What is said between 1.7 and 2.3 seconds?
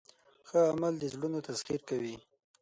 کوي.